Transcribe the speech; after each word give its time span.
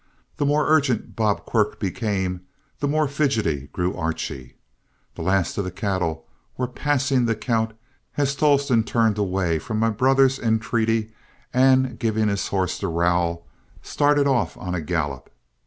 The 0.37 0.47
more 0.47 0.67
urgent 0.67 1.15
Bob 1.15 1.45
Quirk 1.45 1.79
became, 1.79 2.41
the 2.79 2.87
more 2.87 3.07
fidgety 3.07 3.69
grew 3.71 3.93
Archie. 3.95 4.55
The 5.13 5.21
last 5.21 5.59
of 5.59 5.63
the 5.63 5.69
cattle 5.69 6.25
were 6.57 6.65
passing 6.67 7.25
the 7.27 7.35
count 7.35 7.73
as 8.17 8.33
Tolleston 8.35 8.83
turned 8.83 9.19
away 9.19 9.59
from 9.59 9.77
my 9.77 9.91
brother's 9.91 10.39
entreaty, 10.39 11.13
and 11.53 11.99
giving 11.99 12.29
his 12.29 12.47
horse 12.47 12.79
the 12.79 12.87
rowel, 12.87 13.45
started 13.83 14.25
off 14.25 14.57
on 14.57 14.73
a 14.73 14.81
gallop. 14.81 15.29